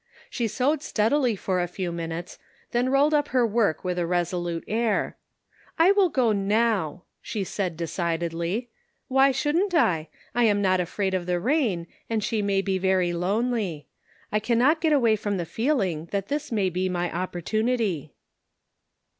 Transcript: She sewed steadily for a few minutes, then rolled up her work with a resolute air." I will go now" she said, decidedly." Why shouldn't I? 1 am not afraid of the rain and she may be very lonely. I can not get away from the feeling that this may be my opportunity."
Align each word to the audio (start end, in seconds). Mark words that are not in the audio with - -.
She 0.31 0.47
sewed 0.47 0.81
steadily 0.81 1.35
for 1.35 1.61
a 1.61 1.67
few 1.67 1.91
minutes, 1.91 2.39
then 2.71 2.89
rolled 2.89 3.13
up 3.13 3.27
her 3.27 3.45
work 3.45 3.83
with 3.83 3.99
a 3.99 4.07
resolute 4.07 4.63
air." 4.67 5.15
I 5.77 5.91
will 5.91 6.09
go 6.09 6.31
now" 6.31 7.03
she 7.21 7.43
said, 7.43 7.77
decidedly." 7.77 8.71
Why 9.09 9.29
shouldn't 9.31 9.75
I? 9.75 10.07
1 10.33 10.45
am 10.45 10.59
not 10.59 10.79
afraid 10.79 11.13
of 11.13 11.27
the 11.27 11.39
rain 11.39 11.85
and 12.09 12.23
she 12.23 12.41
may 12.41 12.63
be 12.63 12.79
very 12.79 13.13
lonely. 13.13 13.85
I 14.31 14.39
can 14.39 14.57
not 14.57 14.81
get 14.81 14.91
away 14.91 15.15
from 15.15 15.37
the 15.37 15.45
feeling 15.45 16.05
that 16.07 16.29
this 16.29 16.51
may 16.51 16.71
be 16.71 16.89
my 16.89 17.15
opportunity." 17.15 18.15